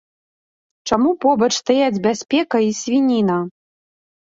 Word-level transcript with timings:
Чаму 0.89 1.11
побач 1.25 1.51
стаяць 1.61 2.01
бяспека 2.07 2.57
і 2.71 2.75
свініна? 2.81 3.39